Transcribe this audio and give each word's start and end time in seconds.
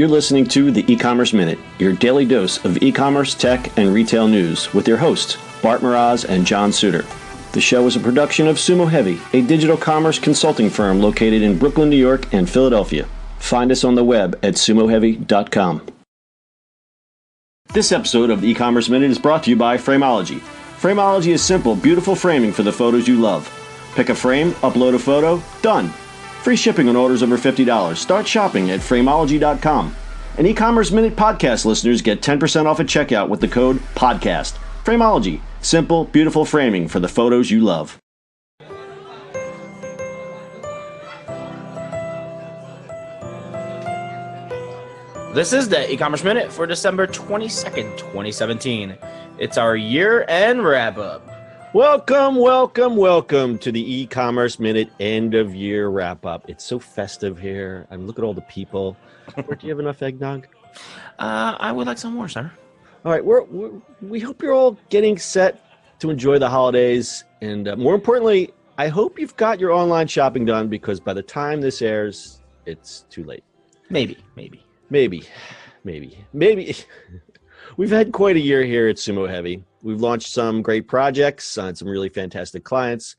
You're 0.00 0.08
listening 0.08 0.46
to 0.46 0.70
the 0.70 0.90
E-commerce 0.90 1.34
Minute, 1.34 1.58
your 1.78 1.92
daily 1.92 2.24
dose 2.24 2.64
of 2.64 2.82
e-commerce, 2.82 3.34
tech, 3.34 3.76
and 3.76 3.92
retail 3.92 4.26
news 4.26 4.72
with 4.72 4.88
your 4.88 4.96
hosts, 4.96 5.36
Bart 5.60 5.82
Mroz 5.82 6.24
and 6.26 6.46
John 6.46 6.72
Suter. 6.72 7.04
The 7.52 7.60
show 7.60 7.86
is 7.86 7.96
a 7.96 8.00
production 8.00 8.46
of 8.48 8.56
Sumo 8.56 8.88
Heavy, 8.88 9.20
a 9.34 9.42
digital 9.42 9.76
commerce 9.76 10.18
consulting 10.18 10.70
firm 10.70 11.02
located 11.02 11.42
in 11.42 11.58
Brooklyn, 11.58 11.90
New 11.90 11.98
York, 11.98 12.32
and 12.32 12.48
Philadelphia. 12.48 13.06
Find 13.40 13.70
us 13.70 13.84
on 13.84 13.94
the 13.94 14.02
web 14.02 14.38
at 14.42 14.54
sumoheavy.com. 14.54 15.86
This 17.74 17.92
episode 17.92 18.30
of 18.30 18.40
the 18.40 18.48
E-commerce 18.48 18.88
Minute 18.88 19.10
is 19.10 19.18
brought 19.18 19.42
to 19.42 19.50
you 19.50 19.56
by 19.56 19.76
Frameology. 19.76 20.38
Frameology 20.80 21.34
is 21.34 21.42
simple, 21.42 21.76
beautiful 21.76 22.14
framing 22.14 22.54
for 22.54 22.62
the 22.62 22.72
photos 22.72 23.06
you 23.06 23.20
love. 23.20 23.52
Pick 23.96 24.08
a 24.08 24.14
frame, 24.14 24.52
upload 24.62 24.94
a 24.94 24.98
photo, 24.98 25.42
done. 25.60 25.92
Free 26.42 26.56
shipping 26.56 26.88
on 26.88 26.96
orders 26.96 27.22
over 27.22 27.36
$50. 27.36 27.96
Start 27.96 28.26
shopping 28.26 28.70
at 28.70 28.80
frameology.com. 28.80 29.94
And 30.38 30.46
e-commerce 30.46 30.90
minute 30.90 31.14
podcast 31.14 31.66
listeners 31.66 32.00
get 32.00 32.22
10% 32.22 32.64
off 32.64 32.80
at 32.80 32.86
checkout 32.86 33.28
with 33.28 33.40
the 33.40 33.48
code 33.48 33.76
podcast. 33.94 34.56
Frameology, 34.82 35.42
simple, 35.60 36.06
beautiful 36.06 36.46
framing 36.46 36.88
for 36.88 36.98
the 36.98 37.08
photos 37.08 37.50
you 37.50 37.60
love. 37.60 37.98
This 45.34 45.52
is 45.52 45.68
the 45.68 45.92
e-commerce 45.92 46.24
minute 46.24 46.50
for 46.50 46.66
December 46.66 47.06
22nd, 47.06 47.98
2017. 47.98 48.96
It's 49.38 49.58
our 49.58 49.76
year-end 49.76 50.64
wrap-up. 50.64 51.29
Welcome, 51.72 52.34
welcome, 52.34 52.96
welcome 52.96 53.56
to 53.58 53.70
the 53.70 54.00
e-commerce 54.00 54.58
minute 54.58 54.90
end 54.98 55.36
of 55.36 55.54
year 55.54 55.88
wrap 55.88 56.26
up. 56.26 56.50
It's 56.50 56.64
so 56.64 56.80
festive 56.80 57.38
here. 57.38 57.86
I'm 57.92 58.08
look 58.08 58.18
at 58.18 58.24
all 58.24 58.34
the 58.34 58.40
people. 58.42 58.96
do 59.36 59.56
you 59.60 59.68
have 59.68 59.78
enough 59.78 60.02
eggnog? 60.02 60.48
Uh, 61.20 61.54
I 61.60 61.70
would 61.70 61.86
like 61.86 61.98
some 61.98 62.14
more, 62.14 62.28
sir. 62.28 62.50
All 63.04 63.12
right, 63.12 63.24
we're, 63.24 63.44
we're 63.44 63.70
we 64.02 64.18
hope 64.18 64.42
you're 64.42 64.52
all 64.52 64.76
getting 64.88 65.16
set 65.16 65.64
to 66.00 66.10
enjoy 66.10 66.40
the 66.40 66.50
holidays, 66.50 67.22
and 67.40 67.68
uh, 67.68 67.76
more 67.76 67.94
importantly, 67.94 68.52
I 68.76 68.88
hope 68.88 69.20
you've 69.20 69.36
got 69.36 69.60
your 69.60 69.70
online 69.70 70.08
shopping 70.08 70.44
done 70.44 70.66
because 70.66 70.98
by 70.98 71.14
the 71.14 71.22
time 71.22 71.60
this 71.60 71.82
airs, 71.82 72.40
it's 72.66 73.04
too 73.10 73.22
late. 73.22 73.44
Maybe, 73.90 74.18
maybe. 74.34 74.64
Maybe, 74.90 75.22
maybe, 75.84 76.18
maybe. 76.32 76.74
We've 77.76 77.90
had 77.90 78.10
quite 78.10 78.34
a 78.34 78.40
year 78.40 78.64
here 78.64 78.88
at 78.88 78.96
Sumo 78.96 79.30
Heavy. 79.30 79.62
We've 79.82 80.00
launched 80.00 80.28
some 80.28 80.62
great 80.62 80.86
projects, 80.88 81.46
signed 81.46 81.78
some 81.78 81.88
really 81.88 82.08
fantastic 82.08 82.64
clients. 82.64 83.16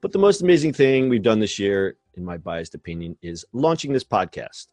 But 0.00 0.12
the 0.12 0.18
most 0.18 0.42
amazing 0.42 0.72
thing 0.72 1.08
we've 1.08 1.22
done 1.22 1.40
this 1.40 1.58
year, 1.58 1.96
in 2.14 2.24
my 2.24 2.36
biased 2.36 2.74
opinion, 2.74 3.16
is 3.22 3.44
launching 3.52 3.92
this 3.92 4.04
podcast. 4.04 4.66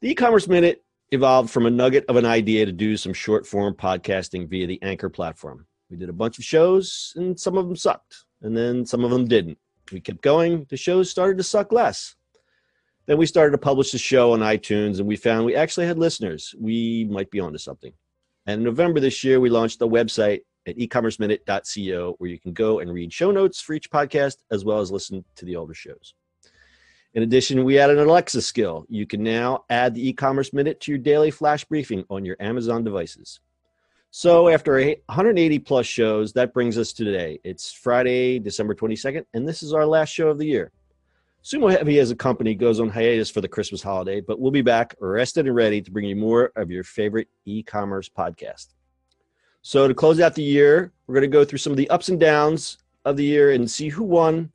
The 0.00 0.10
e 0.10 0.14
commerce 0.14 0.46
minute 0.46 0.84
evolved 1.10 1.50
from 1.50 1.66
a 1.66 1.70
nugget 1.70 2.04
of 2.08 2.16
an 2.16 2.24
idea 2.24 2.64
to 2.66 2.72
do 2.72 2.96
some 2.96 3.12
short 3.12 3.46
form 3.46 3.74
podcasting 3.74 4.48
via 4.48 4.66
the 4.66 4.82
Anchor 4.82 5.08
platform. 5.08 5.66
We 5.90 5.96
did 5.96 6.08
a 6.08 6.12
bunch 6.14 6.38
of 6.38 6.44
shows, 6.44 7.12
and 7.16 7.38
some 7.38 7.58
of 7.58 7.66
them 7.66 7.76
sucked, 7.76 8.24
and 8.42 8.56
then 8.56 8.86
some 8.86 9.04
of 9.04 9.10
them 9.10 9.26
didn't. 9.26 9.58
We 9.92 10.00
kept 10.00 10.22
going, 10.22 10.66
the 10.70 10.76
shows 10.76 11.10
started 11.10 11.36
to 11.38 11.42
suck 11.42 11.72
less. 11.72 12.14
Then 13.06 13.18
we 13.18 13.26
started 13.26 13.52
to 13.52 13.58
publish 13.58 13.90
the 13.90 13.98
show 13.98 14.32
on 14.32 14.40
iTunes, 14.40 14.98
and 14.98 15.06
we 15.06 15.16
found 15.16 15.44
we 15.44 15.56
actually 15.56 15.86
had 15.86 15.98
listeners. 15.98 16.54
We 16.58 17.06
might 17.10 17.30
be 17.30 17.40
onto 17.40 17.58
something. 17.58 17.92
And 18.46 18.60
in 18.60 18.64
November 18.64 19.00
this 19.00 19.22
year, 19.22 19.40
we 19.40 19.50
launched 19.50 19.80
a 19.82 19.86
website 19.86 20.40
at 20.66 20.76
ecommerceminute.co 20.76 22.14
where 22.18 22.30
you 22.30 22.38
can 22.38 22.52
go 22.52 22.80
and 22.80 22.92
read 22.92 23.12
show 23.12 23.30
notes 23.30 23.60
for 23.60 23.74
each 23.74 23.90
podcast 23.90 24.36
as 24.50 24.64
well 24.64 24.78
as 24.78 24.90
listen 24.90 25.24
to 25.36 25.44
the 25.44 25.56
older 25.56 25.74
shows. 25.74 26.14
In 27.14 27.22
addition, 27.22 27.64
we 27.64 27.78
added 27.78 27.98
an 27.98 28.08
Alexa 28.08 28.40
skill. 28.40 28.86
You 28.88 29.06
can 29.06 29.22
now 29.22 29.64
add 29.68 29.94
the 29.94 30.08
e-commerce 30.08 30.52
minute 30.52 30.80
to 30.80 30.92
your 30.92 30.98
daily 30.98 31.30
flash 31.30 31.64
briefing 31.64 32.04
on 32.08 32.24
your 32.24 32.36
Amazon 32.40 32.84
devices. 32.84 33.40
So 34.10 34.48
after 34.48 34.74
180 34.74 35.58
plus 35.60 35.86
shows, 35.86 36.32
that 36.34 36.54
brings 36.54 36.78
us 36.78 36.92
to 36.94 37.04
today. 37.04 37.38
It's 37.44 37.72
Friday, 37.72 38.38
December 38.38 38.74
22nd, 38.74 39.24
and 39.34 39.48
this 39.48 39.62
is 39.62 39.72
our 39.72 39.86
last 39.86 40.10
show 40.10 40.28
of 40.28 40.38
the 40.38 40.46
year. 40.46 40.72
Sumo 41.44 41.76
Heavy 41.76 41.98
as 41.98 42.12
a 42.12 42.16
company 42.16 42.54
goes 42.54 42.78
on 42.78 42.88
hiatus 42.88 43.28
for 43.28 43.40
the 43.40 43.48
Christmas 43.48 43.82
holiday, 43.82 44.20
but 44.20 44.38
we'll 44.38 44.52
be 44.52 44.62
back 44.62 44.94
rested 45.00 45.46
and 45.46 45.56
ready 45.56 45.82
to 45.82 45.90
bring 45.90 46.04
you 46.04 46.14
more 46.14 46.52
of 46.54 46.70
your 46.70 46.84
favorite 46.84 47.26
e 47.44 47.64
commerce 47.64 48.08
podcast. 48.08 48.68
So, 49.62 49.88
to 49.88 49.94
close 49.94 50.20
out 50.20 50.36
the 50.36 50.42
year, 50.42 50.92
we're 51.06 51.14
going 51.14 51.22
to 51.22 51.28
go 51.28 51.44
through 51.44 51.58
some 51.58 51.72
of 51.72 51.76
the 51.76 51.90
ups 51.90 52.08
and 52.08 52.20
downs 52.20 52.78
of 53.04 53.16
the 53.16 53.24
year 53.24 53.50
and 53.50 53.68
see 53.68 53.88
who 53.88 54.04
won 54.04 54.52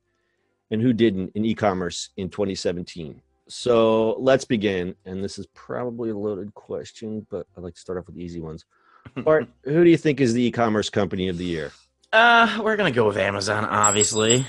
and 0.71 0.81
who 0.81 0.93
didn't 0.93 1.33
in 1.35 1.43
e 1.43 1.53
commerce 1.53 2.11
in 2.15 2.29
2017. 2.29 3.21
So, 3.49 4.15
let's 4.19 4.45
begin. 4.45 4.95
And 5.05 5.21
this 5.21 5.37
is 5.37 5.45
probably 5.47 6.11
a 6.11 6.17
loaded 6.17 6.53
question, 6.53 7.27
but 7.29 7.47
I'd 7.57 7.63
like 7.63 7.75
to 7.75 7.81
start 7.81 7.99
off 7.99 8.07
with 8.07 8.17
easy 8.17 8.39
ones. 8.39 8.63
Bart, 9.17 9.49
who 9.65 9.83
do 9.83 9.89
you 9.89 9.97
think 9.97 10.21
is 10.21 10.33
the 10.33 10.43
e 10.43 10.51
commerce 10.51 10.89
company 10.89 11.27
of 11.27 11.37
the 11.37 11.45
year? 11.45 11.73
Uh, 12.13 12.61
we're 12.63 12.77
gonna 12.77 12.91
go 12.91 13.05
with 13.07 13.17
Amazon, 13.17 13.65
obviously. 13.65 14.45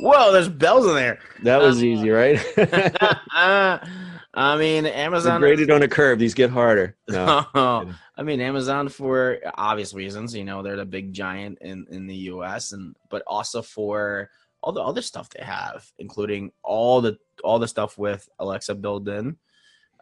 Whoa, 0.00 0.32
there's 0.32 0.48
bells 0.48 0.86
in 0.86 0.94
there. 0.94 1.18
That 1.42 1.60
was 1.60 1.78
um, 1.78 1.84
easy, 1.84 2.10
right? 2.10 2.38
uh, 3.34 3.78
I 4.34 4.56
mean, 4.56 4.86
Amazon 4.86 5.40
They're 5.40 5.50
graded 5.50 5.70
on 5.70 5.82
a 5.82 5.88
curve. 5.88 6.18
These 6.18 6.34
get 6.34 6.50
harder. 6.50 6.96
No, 7.08 7.46
oh, 7.54 7.94
I 8.16 8.22
mean, 8.22 8.40
Amazon 8.40 8.88
for 8.88 9.38
obvious 9.56 9.92
reasons. 9.92 10.34
You 10.34 10.44
know, 10.44 10.62
they're 10.62 10.76
the 10.76 10.84
big 10.84 11.12
giant 11.12 11.58
in 11.60 11.86
in 11.90 12.06
the 12.06 12.16
U.S. 12.16 12.72
and 12.72 12.94
but 13.10 13.22
also 13.26 13.60
for 13.60 14.30
all 14.62 14.72
the 14.72 14.82
other 14.82 15.02
stuff 15.02 15.30
they 15.30 15.44
have, 15.44 15.90
including 15.98 16.52
all 16.62 17.00
the 17.00 17.18
all 17.42 17.58
the 17.58 17.68
stuff 17.68 17.98
with 17.98 18.28
Alexa 18.38 18.76
built 18.76 19.08
in 19.08 19.36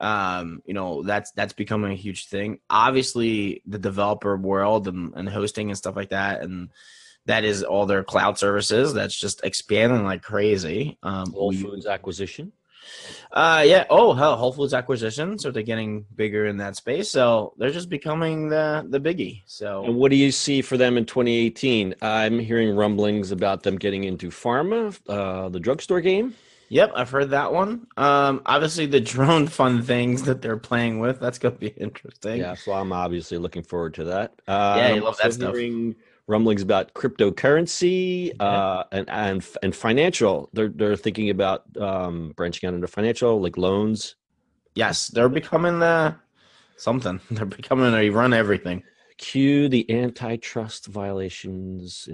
um, 0.01 0.63
you 0.65 0.75
know 0.75 1.03
that's 1.03 1.31
that's 1.33 1.53
becoming 1.53 1.93
a 1.93 1.97
huge 1.97 2.27
thing. 2.27 2.61
Obviously 2.69 3.63
the 3.67 3.79
developer 3.79 4.37
world 4.37 4.89
and, 4.89 5.13
and 5.15 5.29
hosting 5.29 5.69
and 5.69 5.79
stuff 5.79 5.97
like 5.97 6.11
that 6.11 6.43
and 6.43 6.71
that 7.27 7.45
is 7.45 7.63
all 7.63 7.85
their 7.85 8.03
cloud 8.03 8.39
services 8.39 8.95
that's 8.95 9.15
just 9.15 9.45
expanding 9.45 10.05
like 10.05 10.23
crazy. 10.23 10.99
Um 11.03 11.33
whole 11.33 11.53
foods 11.53 11.87
acquisition? 11.87 12.53
Uh 13.31 13.63
yeah. 13.67 13.85
Oh 13.91 14.15
hell 14.15 14.37
whole 14.37 14.55
foods 14.55 14.73
acquisition 14.73 15.39
so 15.39 15.51
they're 15.51 15.63
getting 15.63 16.07
bigger 16.17 16.47
in 16.47 16.57
that 16.57 16.77
space. 16.77 17.11
So 17.11 17.53
they're 17.59 17.71
just 17.71 17.91
becoming 17.91 18.49
the 18.49 18.87
the 18.89 18.99
biggie. 18.99 19.43
So 19.45 19.85
and 19.85 19.97
what 19.97 20.11
do 20.11 20.17
you 20.17 20.33
see 20.33 20.63
for 20.63 20.79
them 20.79 20.97
in 20.97 21.05
2018 21.05 21.95
i'm 22.01 22.39
hearing 22.39 22.75
rumblings 22.75 23.33
about 23.33 23.63
them 23.63 23.77
getting 23.77 24.05
into 24.05 24.31
pharma 24.31 24.99
uh 25.09 25.51
the 25.51 25.61
drugstore 25.61 26.01
game 26.01 26.35
Yep, 26.71 26.93
I've 26.95 27.11
heard 27.11 27.31
that 27.31 27.53
one. 27.53 27.89
Um, 27.97 28.43
obviously 28.47 28.87
the 28.87 29.01
drone 29.01 29.47
fun 29.59 29.83
things 29.83 30.23
that 30.23 30.41
they're 30.41 30.57
playing 30.57 31.01
with. 31.01 31.21
That's 31.21 31.39
gonna 31.39 31.57
be 31.57 31.69
interesting. 31.77 32.39
Yeah, 32.39 32.55
so 32.55 32.73
I'm 32.73 32.93
obviously 32.93 33.39
looking 33.39 33.63
forward 33.63 33.95
to 33.95 34.05
that. 34.05 34.35
Uh, 34.49 34.75
yeah, 34.79 34.95
you 34.95 35.01
love 35.03 35.19
that 35.23 35.35
stuff. 35.35 35.55
Rumblings 36.27 36.63
about 36.63 36.95
cryptocurrency 36.95 38.29
yeah. 38.29 38.47
uh, 38.47 38.85
and 38.93 39.11
and 39.11 39.45
and 39.65 39.75
financial. 39.75 40.49
They're 40.53 40.69
they're 40.69 40.95
thinking 40.95 41.29
about 41.29 41.65
um, 41.77 42.35
branching 42.37 42.69
out 42.69 42.75
into 42.75 42.87
financial, 42.87 43.41
like 43.41 43.59
loans. 43.59 44.15
Yes, 44.77 45.09
they're 45.09 45.29
becoming 45.29 45.81
the 45.81 46.15
something. 46.77 47.21
They're 47.33 47.47
becoming 47.47 47.93
a 47.95 48.11
run 48.11 48.33
everything. 48.33 48.85
Cue 49.19 49.69
the 49.69 49.91
antitrust 49.91 50.87
violations. 50.87 52.09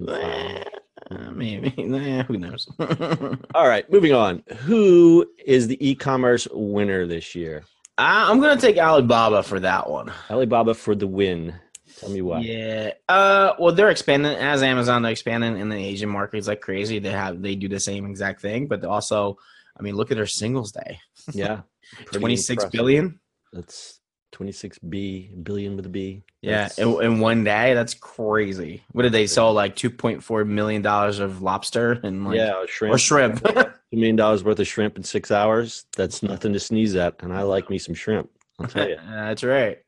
Uh, 1.10 1.30
maybe. 1.30 1.72
Nah, 1.86 2.24
who 2.24 2.36
knows? 2.36 2.68
All 3.54 3.68
right, 3.68 3.90
moving 3.90 4.12
on. 4.12 4.42
Who 4.58 5.26
is 5.44 5.68
the 5.68 5.88
e-commerce 5.88 6.48
winner 6.50 7.06
this 7.06 7.34
year? 7.34 7.64
Uh, 7.98 8.26
I'm 8.28 8.40
gonna 8.40 8.60
take 8.60 8.76
Alibaba 8.76 9.42
for 9.42 9.60
that 9.60 9.88
one. 9.88 10.12
Alibaba 10.30 10.74
for 10.74 10.94
the 10.94 11.06
win. 11.06 11.54
Tell 11.98 12.10
me 12.10 12.20
why. 12.20 12.40
Yeah. 12.40 12.90
Uh. 13.08 13.54
Well, 13.58 13.74
they're 13.74 13.88
expanding 13.88 14.32
as 14.32 14.62
Amazon. 14.62 15.02
They're 15.02 15.12
expanding 15.12 15.56
in 15.56 15.70
the 15.70 15.76
Asian 15.76 16.10
markets 16.10 16.46
like 16.46 16.60
crazy. 16.60 16.98
They 16.98 17.10
have 17.10 17.40
they 17.40 17.54
do 17.54 17.68
the 17.68 17.80
same 17.80 18.04
exact 18.04 18.42
thing, 18.42 18.66
but 18.66 18.84
also, 18.84 19.38
I 19.78 19.82
mean, 19.82 19.94
look 19.94 20.10
at 20.10 20.16
their 20.16 20.26
Singles 20.26 20.72
Day. 20.72 21.00
Yeah. 21.32 21.62
Twenty 22.12 22.36
six 22.36 22.66
billion. 22.66 23.18
That's 23.52 24.00
26 24.32 24.78
B 24.80 25.30
billion 25.42 25.76
with 25.76 25.86
a 25.86 25.88
B. 25.88 26.22
Yeah, 26.42 26.68
in, 26.78 27.02
in, 27.02 27.20
one 27.20 27.44
day, 27.44 27.74
that's 27.74 27.94
crazy. 27.94 28.82
What 28.92 29.02
did 29.02 29.12
they 29.12 29.26
sell 29.26 29.52
like 29.52 29.76
2.4 29.76 30.46
million 30.46 30.82
dollars 30.82 31.18
of 31.18 31.42
lobster 31.42 31.92
and 32.02 32.24
like 32.24 32.36
yeah, 32.36 32.62
shrimp. 32.66 32.94
or 32.94 32.98
shrimp? 32.98 33.42
Two 33.54 33.72
million 33.92 34.16
dollars 34.16 34.44
worth 34.44 34.60
of 34.60 34.66
shrimp 34.66 34.96
in 34.96 35.04
six 35.04 35.30
hours. 35.30 35.86
That's 35.96 36.22
nothing 36.22 36.52
to 36.52 36.60
sneeze 36.60 36.94
at, 36.96 37.22
and 37.22 37.32
I 37.32 37.42
like 37.42 37.70
me 37.70 37.78
some 37.78 37.94
shrimp. 37.94 38.30
I'll 38.58 38.68
tell 38.68 38.88
you. 38.88 38.98
that's 39.08 39.44
right. 39.44 39.78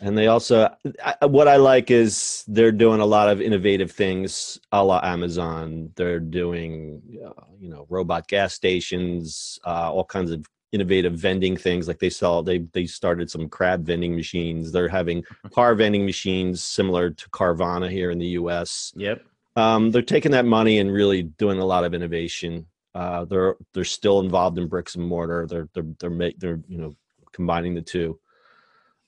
And 0.00 0.16
they 0.16 0.26
also, 0.26 0.74
I, 1.02 1.24
what 1.24 1.48
I 1.48 1.56
like 1.56 1.90
is 1.90 2.44
they're 2.46 2.72
doing 2.72 3.00
a 3.00 3.06
lot 3.06 3.30
of 3.30 3.40
innovative 3.40 3.90
things, 3.90 4.60
a 4.70 4.84
la 4.84 5.00
Amazon. 5.02 5.90
They're 5.96 6.20
doing, 6.20 7.00
uh, 7.24 7.44
you 7.58 7.70
know, 7.70 7.86
robot 7.88 8.28
gas 8.28 8.52
stations, 8.52 9.58
uh, 9.64 9.90
all 9.90 10.04
kinds 10.04 10.30
of 10.32 10.44
innovative 10.72 11.14
vending 11.14 11.56
things 11.56 11.86
like 11.86 11.98
they 11.98 12.10
saw 12.10 12.42
they 12.42 12.58
they 12.72 12.86
started 12.86 13.30
some 13.30 13.48
crab 13.48 13.84
vending 13.84 14.14
machines 14.14 14.72
they're 14.72 14.88
having 14.88 15.22
car 15.54 15.74
vending 15.74 16.04
machines 16.04 16.62
similar 16.62 17.10
to 17.10 17.28
carvana 17.30 17.90
here 17.90 18.10
in 18.10 18.18
the 18.18 18.26
us 18.26 18.92
yep 18.96 19.22
um, 19.54 19.90
they're 19.90 20.02
taking 20.02 20.32
that 20.32 20.44
money 20.44 20.80
and 20.80 20.92
really 20.92 21.22
doing 21.22 21.60
a 21.60 21.64
lot 21.64 21.84
of 21.84 21.94
innovation 21.94 22.66
uh, 22.94 23.24
they're 23.24 23.56
they're 23.72 23.84
still 23.84 24.20
involved 24.20 24.58
in 24.58 24.66
bricks 24.66 24.96
and 24.96 25.06
mortar 25.06 25.46
they're 25.48 25.68
they're 25.72 25.86
they're, 25.98 26.10
make, 26.10 26.38
they're 26.38 26.60
you 26.68 26.78
know 26.78 26.96
combining 27.36 27.74
the 27.74 27.82
two. 27.82 28.18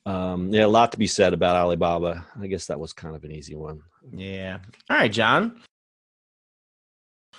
Um, 0.07 0.53
yeah, 0.53 0.67
a 0.67 0.69
lot 0.69 0.93
to 0.93 0.99
be 0.99 1.07
said 1.07 1.33
about 1.33 1.57
Alibaba. 1.57 2.25
I 2.41 2.47
guess 2.47 2.67
that 2.67 2.79
was 2.79 2.93
kind 2.93 3.17
of 3.17 3.25
an 3.25 3.33
easy 3.33 3.57
one. 3.57 3.81
Yeah. 4.13 4.59
All 4.89 4.97
right, 4.97 5.11
John. 5.11 5.61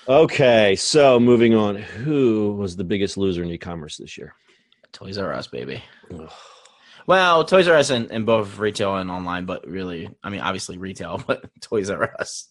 Okay, 0.09 0.75
so 0.75 1.19
moving 1.19 1.53
on. 1.53 1.75
Who 1.75 2.53
was 2.53 2.75
the 2.75 2.83
biggest 2.83 3.15
loser 3.15 3.43
in 3.43 3.51
e-commerce 3.51 3.97
this 3.97 4.17
year? 4.17 4.33
Toys 4.91 5.19
R 5.19 5.31
Us, 5.31 5.45
baby. 5.45 5.83
Ugh. 6.11 6.31
Well, 7.05 7.45
Toys 7.45 7.67
R 7.67 7.75
Us 7.75 7.91
in, 7.91 8.09
in 8.09 8.25
both 8.25 8.57
retail 8.57 8.95
and 8.95 9.11
online, 9.11 9.45
but 9.45 9.67
really, 9.67 10.09
I 10.23 10.31
mean, 10.31 10.41
obviously 10.41 10.79
retail, 10.79 11.21
but 11.27 11.45
Toys 11.61 11.91
R 11.91 12.15
Us. 12.19 12.49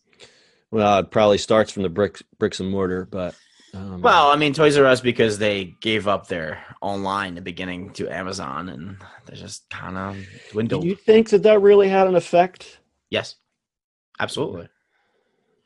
Well, 0.71 1.01
it 1.01 1.11
probably 1.11 1.39
starts 1.39 1.73
from 1.73 1.83
the 1.83 1.89
bricks, 1.89 2.23
bricks 2.39 2.61
and 2.61 2.71
mortar, 2.71 3.09
but 3.11 3.35
um, 3.75 4.03
well, 4.03 4.29
I 4.29 4.37
mean, 4.37 4.55
Toys 4.55 4.79
R 4.79 4.87
Us 4.87 5.01
because 5.01 5.39
they 5.39 5.75
gave 5.81 6.07
up 6.07 6.29
their 6.29 6.63
online 6.81 7.31
in 7.31 7.35
the 7.35 7.41
beginning 7.41 7.91
to 7.95 8.09
Amazon, 8.09 8.69
and 8.69 8.99
they 9.27 9.35
just 9.35 9.69
kind 9.69 9.99
of 9.99 10.17
dwindled. 10.53 10.83
Do 10.83 10.89
you 10.89 10.95
think 10.95 11.31
that 11.31 11.43
that 11.43 11.61
really 11.61 11.89
had 11.89 12.07
an 12.07 12.15
effect? 12.15 12.79
Yes, 13.11 13.35
absolutely 14.21 14.69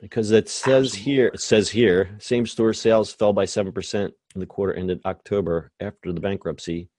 because 0.02 0.32
it 0.32 0.48
says 0.48 0.88
Absolutely. 0.88 1.12
here 1.12 1.26
it 1.28 1.40
says 1.40 1.70
here 1.70 2.10
same 2.18 2.44
store 2.44 2.74
sales 2.74 3.12
fell 3.12 3.32
by 3.32 3.44
7% 3.46 4.12
in 4.34 4.40
the 4.40 4.46
quarter 4.46 4.74
ended 4.74 5.00
october 5.06 5.70
after 5.80 6.12
the 6.12 6.20
bankruptcy 6.20 6.90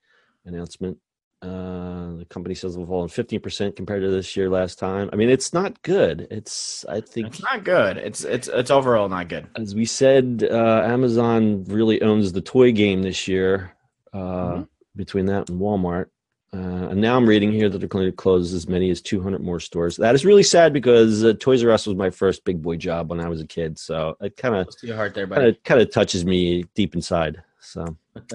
announcement. 0.46 0.98
Uh, 1.42 2.16
the 2.16 2.26
company 2.30 2.56
sales 2.56 2.78
have 2.78 2.88
fallen 2.88 3.10
15% 3.10 3.76
compared 3.76 4.02
to 4.02 4.10
this 4.10 4.38
year 4.38 4.50
last 4.50 4.80
time. 4.80 5.10
I 5.12 5.18
mean 5.18 5.30
it's 5.30 5.52
not 5.52 5.82
good. 5.82 6.28
It's 6.32 6.86
i 6.88 7.02
think 7.02 7.28
it's 7.28 7.44
not 7.44 7.66
good. 7.66 7.98
It's 7.98 8.24
it's 8.24 8.48
it's 8.48 8.72
overall 8.72 9.10
not 9.10 9.28
good. 9.28 9.48
As 9.58 9.76
we 9.76 9.86
said 9.86 10.48
uh, 10.50 10.84
amazon 10.86 11.66
really 11.66 12.02
owns 12.02 12.32
the 12.32 12.42
toy 12.42 12.72
game 12.72 13.04
this 13.04 13.28
year 13.28 13.76
uh, 14.14 14.18
mm-hmm. 14.18 14.64
between 14.96 15.26
that 15.26 15.50
and 15.50 15.60
walmart 15.60 16.08
uh, 16.54 16.90
and 16.90 17.02
now 17.02 17.18
I'm 17.18 17.28
reading 17.28 17.52
here 17.52 17.68
that 17.68 17.80
they're 17.80 17.88
going 17.88 18.06
to 18.06 18.12
close 18.12 18.54
as 18.54 18.68
many 18.68 18.92
as 18.92 19.02
200 19.02 19.42
more 19.42 19.60
stores. 19.60 19.98
That 19.98 20.14
is 20.14 20.24
really 20.24 20.44
sad 20.44 20.72
because 20.72 21.24
uh, 21.24 21.34
Toys 21.40 21.64
R 21.64 21.72
Us 21.72 21.88
was 21.88 21.96
my 21.96 22.12
first 22.12 22.46
big 22.46 22.62
boy 22.62 22.78
job 22.78 23.10
when 23.10 23.20
I 23.20 23.28
was 23.28 23.42
a 23.42 23.48
kid. 23.48 23.80
So 23.80 24.16
it 24.22 24.38
kind 24.38 24.56
of 24.56 24.68
your 24.84 24.96
heart 24.96 25.16
there, 25.16 25.26
buddy. 25.26 25.54
Kind 25.64 25.82
of 25.82 25.92
touches 25.92 26.26
me 26.26 26.66
deep 26.76 26.94
inside. 26.94 27.42
So 27.60 27.98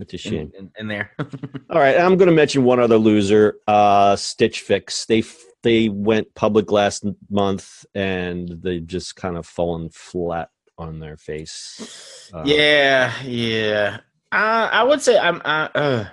it's 0.00 0.14
a 0.14 0.18
shame. 0.18 0.50
In, 0.58 0.64
in, 0.64 0.70
in 0.80 0.88
there. 0.88 1.12
All 1.70 1.78
right, 1.78 1.96
I'm 1.96 2.16
going 2.16 2.28
to 2.28 2.34
mention 2.34 2.64
one 2.64 2.80
other 2.80 2.98
loser, 2.98 3.58
uh, 3.68 4.16
Stitch 4.16 4.62
Fix. 4.62 5.06
They 5.06 5.22
they 5.62 5.90
went 5.90 6.34
public 6.34 6.72
last 6.72 7.04
month 7.28 7.84
and 7.94 8.48
they 8.48 8.80
just 8.80 9.14
kind 9.14 9.36
of 9.36 9.46
fallen 9.46 9.90
flat 9.90 10.50
on 10.76 10.98
their 10.98 11.16
face. 11.16 12.30
Uh, 12.34 12.42
yeah, 12.44 13.12
yeah. 13.22 13.98
Uh, 14.32 14.68
I 14.72 14.82
would 14.82 15.02
say 15.02 15.18
I'm. 15.18 15.40
Uh, 15.44 16.06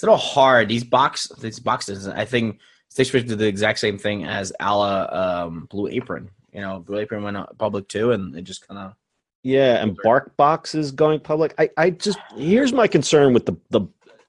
it's 0.00 0.04
a 0.04 0.06
little 0.06 0.16
hard. 0.16 0.68
These 0.68 0.84
box 0.84 1.30
these 1.40 1.60
boxes, 1.60 2.08
I 2.08 2.24
think 2.24 2.58
Stitch 2.88 3.10
Fix 3.10 3.28
did 3.28 3.38
the 3.38 3.46
exact 3.46 3.78
same 3.78 3.98
thing 3.98 4.24
as 4.24 4.50
Ala 4.58 5.44
um, 5.44 5.68
Blue 5.70 5.88
Apron. 5.88 6.30
You 6.54 6.62
know, 6.62 6.78
Blue 6.78 7.00
Apron 7.00 7.22
went 7.22 7.36
public 7.58 7.86
too, 7.86 8.12
and 8.12 8.34
it 8.34 8.44
just 8.44 8.66
kind 8.66 8.78
of 8.80 8.94
yeah. 9.42 9.82
And 9.82 9.98
Bark 10.02 10.34
Box 10.38 10.74
is 10.74 10.90
going 10.90 11.20
public. 11.20 11.54
I 11.58 11.68
I 11.76 11.90
just 11.90 12.18
here's 12.34 12.72
my 12.72 12.86
concern 12.88 13.34
with 13.34 13.44
the 13.44 13.56
the. 13.68 13.82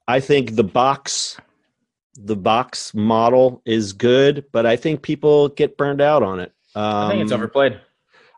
I 0.10 0.20
think 0.20 0.58
the 0.58 0.64
box 0.66 1.38
the 2.18 2.36
box 2.36 2.94
model 2.94 3.62
is 3.64 3.94
good, 3.94 4.44
but 4.52 4.66
I 4.66 4.76
think 4.76 5.02
people 5.04 5.48
get 5.48 5.78
burned 5.78 6.02
out 6.02 6.22
on 6.22 6.42
it. 6.42 6.52
Um, 6.76 6.84
I 6.84 7.10
think 7.12 7.24
it's 7.24 7.32
um, 7.32 7.40
overplayed. 7.40 7.80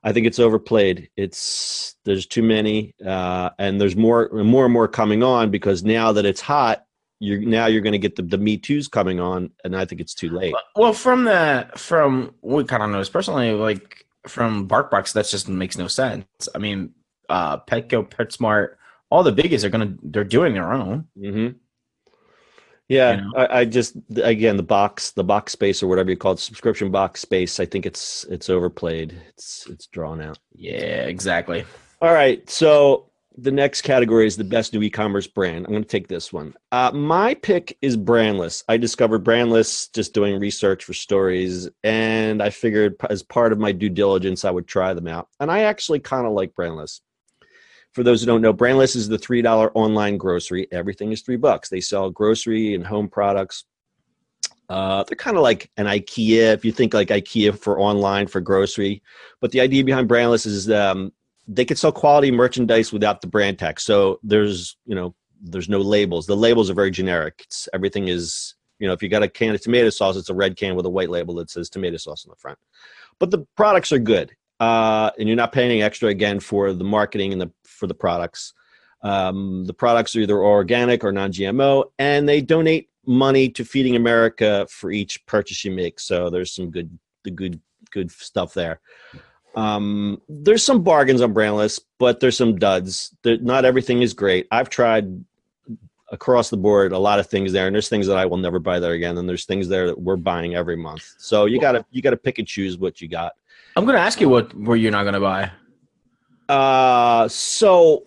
I 0.03 0.13
think 0.13 0.27
it's 0.27 0.37
overplayed. 0.37 1.09
It's 1.17 1.95
there's 2.05 2.27
too 2.27 2.43
many, 2.43 2.93
uh, 3.03 3.49
and 3.57 3.81
there's 3.81 3.95
more 3.95 4.29
more 4.31 4.65
and 4.65 4.73
more 4.73 4.87
coming 4.87 5.23
on 5.23 5.49
because 5.49 5.83
now 5.83 6.11
that 6.11 6.27
it's 6.27 6.41
hot, 6.41 6.85
you're 7.23 7.39
now 7.39 7.67
you're 7.67 7.81
going 7.81 7.93
to 7.93 7.99
get 7.99 8.17
the, 8.17 8.21
the 8.21 8.37
me 8.37 8.57
too's 8.57 8.87
coming 8.87 9.19
on 9.19 9.49
and 9.63 9.75
i 9.75 9.85
think 9.85 10.01
it's 10.01 10.13
too 10.13 10.29
late. 10.29 10.53
Well 10.75 10.93
from 10.93 11.23
the 11.23 11.69
from 11.77 12.35
we 12.41 12.65
kind 12.65 12.83
of 12.83 12.89
knows 12.89 13.09
personally 13.09 13.51
like 13.51 14.05
from 14.27 14.67
barkbox 14.67 15.13
that 15.13 15.27
just 15.27 15.47
makes 15.47 15.77
no 15.77 15.87
sense. 15.87 16.25
I 16.53 16.57
mean 16.57 16.91
uh 17.29 17.57
petco 17.59 18.07
petsmart 18.07 18.75
all 19.09 19.23
the 19.23 19.33
biggies 19.33 19.63
are 19.63 19.69
gonna 19.69 19.95
they're 20.03 20.25
doing 20.25 20.53
their 20.53 20.73
own. 20.73 21.07
Mm-hmm. 21.17 21.57
yeah 22.89 23.15
you 23.15 23.21
know? 23.21 23.31
I, 23.37 23.59
I, 23.59 23.65
just 23.65 23.95
again 24.17 24.57
the 24.57 24.63
box 24.63 25.11
the 25.11 25.23
box 25.23 25.53
space 25.53 25.81
or 25.81 25.87
whatever 25.87 26.09
you 26.09 26.17
call 26.17 26.33
it 26.33 26.39
subscription 26.39 26.91
box 26.91 27.21
space 27.21 27.59
i 27.59 27.65
think 27.65 27.85
it's 27.85 28.25
it's 28.25 28.49
overplayed. 28.49 29.15
It's 29.29 29.65
it's 29.67 29.87
drawn 29.87 30.19
out. 30.19 30.39
Yeah 30.53 31.05
exactly. 31.05 31.63
All 32.01 32.13
right 32.13 32.47
so 32.49 33.12
the 33.37 33.51
next 33.51 33.81
category 33.81 34.27
is 34.27 34.37
the 34.37 34.43
best 34.43 34.73
new 34.73 34.81
e-commerce 34.83 35.27
brand. 35.27 35.65
I'm 35.65 35.71
going 35.71 35.83
to 35.83 35.89
take 35.89 36.07
this 36.07 36.31
one. 36.31 36.53
Uh, 36.71 36.91
my 36.93 37.33
pick 37.33 37.77
is 37.81 37.97
Brandless. 37.97 38.63
I 38.67 38.77
discovered 38.77 39.23
Brandless 39.23 39.91
just 39.93 40.13
doing 40.13 40.39
research 40.39 40.83
for 40.83 40.93
stories, 40.93 41.69
and 41.83 42.43
I 42.43 42.49
figured 42.49 42.95
as 43.09 43.23
part 43.23 43.51
of 43.51 43.59
my 43.59 43.71
due 43.71 43.89
diligence, 43.89 44.45
I 44.45 44.51
would 44.51 44.67
try 44.67 44.93
them 44.93 45.07
out. 45.07 45.29
And 45.39 45.51
I 45.51 45.61
actually 45.61 45.99
kind 45.99 46.27
of 46.27 46.33
like 46.33 46.53
Brandless. 46.53 47.01
For 47.93 48.03
those 48.03 48.21
who 48.21 48.27
don't 48.27 48.41
know, 48.41 48.53
Brandless 48.53 48.95
is 48.95 49.07
the 49.07 49.17
three 49.17 49.41
dollar 49.41 49.71
online 49.73 50.17
grocery. 50.17 50.67
Everything 50.71 51.11
is 51.11 51.21
three 51.21 51.37
bucks. 51.37 51.69
They 51.69 51.81
sell 51.81 52.09
grocery 52.09 52.75
and 52.75 52.85
home 52.85 53.07
products. 53.07 53.65
Uh, 54.69 55.03
they're 55.03 55.15
kind 55.15 55.37
of 55.37 55.43
like 55.43 55.69
an 55.77 55.85
IKEA, 55.85 56.53
if 56.53 56.65
you 56.65 56.71
think 56.71 56.93
like 56.93 57.09
IKEA 57.09 57.57
for 57.57 57.79
online 57.79 58.27
for 58.27 58.41
grocery. 58.41 59.03
But 59.41 59.51
the 59.51 59.61
idea 59.61 59.83
behind 59.83 60.09
Brandless 60.09 60.45
is 60.45 60.69
um, 60.71 61.11
they 61.47 61.65
could 61.65 61.77
sell 61.77 61.91
quality 61.91 62.31
merchandise 62.31 62.93
without 62.93 63.21
the 63.21 63.27
brand 63.27 63.59
tag. 63.59 63.79
So 63.79 64.19
there's, 64.23 64.77
you 64.85 64.95
know, 64.95 65.13
there's 65.41 65.69
no 65.69 65.79
labels. 65.79 66.25
The 66.25 66.37
labels 66.37 66.69
are 66.69 66.73
very 66.73 66.91
generic. 66.91 67.41
It's 67.45 67.67
everything 67.73 68.07
is, 68.07 68.55
you 68.79 68.87
know, 68.87 68.93
if 68.93 69.03
you 69.03 69.09
got 69.09 69.23
a 69.23 69.27
can 69.27 69.53
of 69.53 69.61
tomato 69.61 69.89
sauce, 69.89 70.15
it's 70.15 70.29
a 70.29 70.33
red 70.33 70.55
can 70.55 70.75
with 70.75 70.85
a 70.85 70.89
white 70.89 71.09
label 71.09 71.35
that 71.35 71.49
says 71.49 71.69
tomato 71.69 71.97
sauce 71.97 72.25
on 72.25 72.29
the 72.29 72.35
front. 72.37 72.57
But 73.19 73.31
the 73.31 73.45
products 73.55 73.91
are 73.91 73.99
good, 73.99 74.31
uh, 74.59 75.11
and 75.19 75.27
you're 75.27 75.35
not 75.35 75.51
paying 75.51 75.81
extra 75.81 76.09
again 76.09 76.39
for 76.39 76.73
the 76.73 76.83
marketing 76.83 77.33
and 77.33 77.41
the 77.41 77.51
for 77.63 77.87
the 77.87 77.93
products. 77.93 78.53
Um, 79.01 79.65
the 79.65 79.73
products 79.73 80.15
are 80.15 80.21
either 80.21 80.41
organic 80.41 81.03
or 81.03 81.11
non-GMO, 81.11 81.91
and 81.99 82.27
they 82.27 82.41
donate 82.41 82.89
money 83.05 83.49
to 83.49 83.65
Feeding 83.65 83.97
America 83.97 84.65
for 84.69 84.91
each 84.91 85.25
purchase 85.25 85.65
you 85.65 85.71
make. 85.71 85.99
So 85.99 86.29
there's 86.29 86.55
some 86.55 86.71
good, 86.71 86.97
the 87.25 87.31
good, 87.31 87.59
good 87.91 88.11
stuff 88.11 88.53
there. 88.53 88.79
Um, 89.55 90.21
there's 90.27 90.63
some 90.63 90.83
bargains 90.83 91.21
on 91.21 91.33
Brandless, 91.33 91.79
but 91.99 92.19
there's 92.19 92.37
some 92.37 92.57
duds. 92.57 93.15
There, 93.23 93.37
not 93.37 93.65
everything 93.65 94.01
is 94.01 94.13
great. 94.13 94.47
I've 94.51 94.69
tried 94.69 95.23
across 96.11 96.49
the 96.49 96.57
board 96.57 96.91
a 96.91 96.97
lot 96.97 97.19
of 97.19 97.27
things 97.27 97.51
there, 97.51 97.67
and 97.67 97.73
there's 97.73 97.89
things 97.89 98.07
that 98.07 98.17
I 98.17 98.25
will 98.25 98.37
never 98.37 98.59
buy 98.59 98.79
there 98.79 98.93
again, 98.93 99.17
and 99.17 99.27
there's 99.27 99.45
things 99.45 99.67
there 99.67 99.87
that 99.87 99.99
we're 99.99 100.15
buying 100.15 100.55
every 100.55 100.75
month. 100.75 101.03
So 101.17 101.45
you 101.45 101.59
gotta 101.59 101.85
you 101.91 102.01
gotta 102.01 102.17
pick 102.17 102.39
and 102.39 102.47
choose 102.47 102.77
what 102.77 103.01
you 103.01 103.07
got. 103.07 103.33
I'm 103.75 103.85
gonna 103.85 103.99
ask 103.99 104.21
you 104.21 104.29
what 104.29 104.53
were 104.53 104.75
you're 104.75 104.91
not 104.91 105.03
gonna 105.03 105.19
buy. 105.19 105.51
Uh, 106.49 107.27
so 107.27 108.03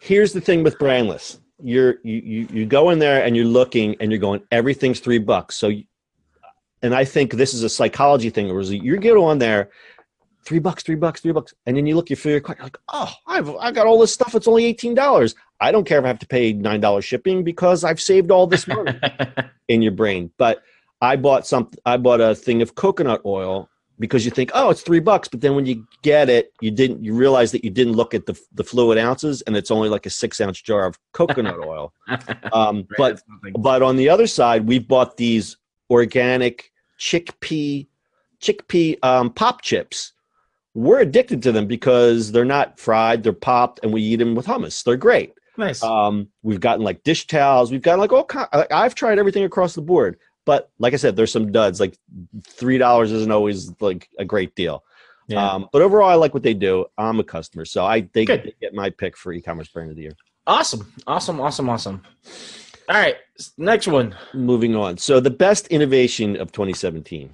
here's 0.00 0.32
the 0.32 0.40
thing 0.40 0.62
with 0.62 0.78
Brandless. 0.78 1.38
You're 1.62 1.96
you 2.02 2.16
you, 2.24 2.48
you 2.50 2.66
go 2.66 2.90
in 2.90 2.98
there 2.98 3.24
and 3.24 3.36
you're 3.36 3.46
looking 3.46 3.96
and 4.00 4.10
you're 4.10 4.20
going 4.20 4.42
everything's 4.50 5.00
three 5.00 5.18
bucks. 5.18 5.56
So, 5.56 5.70
and 6.82 6.94
I 6.94 7.04
think 7.04 7.32
this 7.32 7.54
is 7.54 7.62
a 7.62 7.68
psychology 7.68 8.30
thing. 8.30 8.52
Where 8.52 8.62
you're 8.62 8.96
get 8.96 9.16
on 9.16 9.38
there 9.38 9.70
three 10.44 10.58
bucks, 10.58 10.82
three 10.82 10.94
bucks, 10.94 11.20
three 11.20 11.32
bucks. 11.32 11.54
And 11.66 11.76
then 11.76 11.86
you 11.86 11.96
look, 11.96 12.10
you 12.10 12.16
figure, 12.16 12.42
you're 12.46 12.64
like, 12.64 12.78
oh, 12.92 13.12
I've, 13.26 13.48
I've 13.56 13.74
got 13.74 13.86
all 13.86 13.98
this 13.98 14.12
stuff. 14.12 14.34
It's 14.34 14.48
only 14.48 14.72
$18. 14.74 15.34
I 15.60 15.72
don't 15.72 15.84
care 15.84 15.98
if 15.98 16.04
I 16.04 16.08
have 16.08 16.18
to 16.20 16.26
pay 16.26 16.52
$9 16.52 17.02
shipping 17.02 17.44
because 17.44 17.84
I've 17.84 18.00
saved 18.00 18.30
all 18.30 18.46
this 18.46 18.66
money 18.66 18.98
in 19.68 19.82
your 19.82 19.92
brain. 19.92 20.30
But 20.36 20.62
I 21.00 21.16
bought 21.16 21.46
something, 21.46 21.78
I 21.86 21.96
bought 21.96 22.20
a 22.20 22.34
thing 22.34 22.62
of 22.62 22.74
coconut 22.74 23.22
oil 23.24 23.68
because 23.98 24.24
you 24.24 24.30
think, 24.30 24.50
oh, 24.54 24.70
it's 24.70 24.82
three 24.82 25.00
bucks. 25.00 25.28
But 25.28 25.40
then 25.40 25.54
when 25.54 25.66
you 25.66 25.86
get 26.02 26.28
it, 26.28 26.52
you 26.60 26.70
didn't, 26.70 27.02
you 27.02 27.14
realize 27.14 27.52
that 27.52 27.64
you 27.64 27.70
didn't 27.70 27.94
look 27.94 28.12
at 28.12 28.26
the, 28.26 28.38
the 28.52 28.64
fluid 28.64 28.98
ounces 28.98 29.42
and 29.42 29.56
it's 29.56 29.70
only 29.70 29.88
like 29.88 30.06
a 30.06 30.10
six 30.10 30.40
ounce 30.40 30.60
jar 30.60 30.86
of 30.86 30.98
coconut 31.12 31.58
oil. 31.64 31.92
Um, 32.52 32.86
but, 32.98 33.22
but 33.58 33.82
on 33.82 33.96
the 33.96 34.08
other 34.08 34.26
side, 34.26 34.66
we 34.66 34.78
bought 34.78 35.16
these 35.16 35.56
organic 35.90 36.72
chickpea, 36.98 37.86
chickpea 38.40 39.02
um, 39.04 39.30
pop 39.30 39.62
chips 39.62 40.13
we're 40.74 41.00
addicted 41.00 41.42
to 41.44 41.52
them 41.52 41.66
because 41.66 42.32
they're 42.32 42.44
not 42.44 42.78
fried, 42.78 43.22
they're 43.22 43.32
popped, 43.32 43.80
and 43.82 43.92
we 43.92 44.02
eat 44.02 44.16
them 44.16 44.34
with 44.34 44.46
hummus. 44.46 44.82
They're 44.82 44.96
great. 44.96 45.34
Nice. 45.56 45.82
Um, 45.82 46.28
we've 46.42 46.60
gotten 46.60 46.84
like 46.84 47.04
dish 47.04 47.26
towels. 47.26 47.70
We've 47.70 47.82
got 47.82 47.98
like 47.98 48.12
all 48.12 48.24
kind. 48.24 48.48
I've 48.70 48.94
tried 48.94 49.18
everything 49.18 49.44
across 49.44 49.74
the 49.74 49.82
board, 49.82 50.18
but 50.44 50.70
like 50.78 50.92
I 50.92 50.96
said, 50.96 51.14
there's 51.14 51.30
some 51.32 51.52
duds. 51.52 51.78
Like 51.78 51.96
three 52.44 52.76
dollars 52.78 53.12
isn't 53.12 53.30
always 53.30 53.72
like 53.80 54.08
a 54.18 54.24
great 54.24 54.54
deal. 54.56 54.84
Yeah. 55.28 55.48
Um, 55.48 55.68
but 55.72 55.80
overall, 55.80 56.10
I 56.10 56.14
like 56.14 56.34
what 56.34 56.42
they 56.42 56.54
do. 56.54 56.86
I'm 56.98 57.20
a 57.20 57.24
customer, 57.24 57.64
so 57.64 57.84
I 57.84 58.00
they, 58.12 58.24
they 58.24 58.52
get 58.60 58.74
my 58.74 58.90
pick 58.90 59.16
for 59.16 59.32
e-commerce 59.32 59.68
brand 59.68 59.90
of 59.90 59.96
the 59.96 60.02
year. 60.02 60.16
Awesome, 60.46 60.92
awesome, 61.06 61.40
awesome, 61.40 61.68
awesome. 61.70 62.02
All 62.88 62.96
right, 62.96 63.16
next 63.56 63.86
one. 63.86 64.14
Moving 64.34 64.76
on. 64.76 64.98
So 64.98 65.20
the 65.20 65.30
best 65.30 65.68
innovation 65.68 66.36
of 66.36 66.52
2017. 66.52 67.32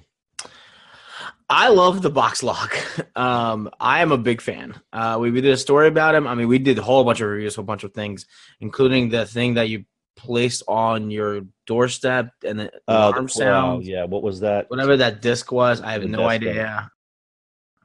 I 1.51 1.67
love 1.69 2.01
the 2.01 2.09
box 2.09 2.43
lock. 2.43 2.75
Um, 3.15 3.69
I 3.79 4.01
am 4.01 4.11
a 4.11 4.17
big 4.17 4.41
fan. 4.41 4.79
Uh, 4.91 5.17
we, 5.19 5.31
we 5.31 5.41
did 5.41 5.51
a 5.53 5.57
story 5.57 5.87
about 5.89 6.15
him. 6.15 6.25
I 6.27 6.33
mean, 6.33 6.47
we 6.47 6.57
did 6.59 6.79
a 6.79 6.81
whole 6.81 7.03
bunch 7.03 7.19
of 7.21 7.29
reviews, 7.29 7.53
a 7.55 7.57
whole 7.57 7.65
bunch 7.65 7.83
of 7.83 7.93
things, 7.93 8.25
including 8.61 9.09
the 9.09 9.25
thing 9.25 9.55
that 9.55 9.69
you 9.69 9.83
placed 10.15 10.63
on 10.67 11.11
your 11.11 11.41
doorstep 11.67 12.31
and 12.45 12.59
the 12.61 12.67
Uh, 12.87 13.11
alarm 13.11 13.25
the- 13.25 13.31
sound, 13.31 13.83
yeah, 13.85 14.05
what 14.05 14.23
was 14.23 14.39
that? 14.39 14.69
whatever 14.69 14.97
that 14.97 15.21
disc 15.21 15.51
was. 15.51 15.81
I 15.81 15.91
have 15.91 16.01
The 16.03 16.07
no 16.07 16.27
idea. 16.27 16.89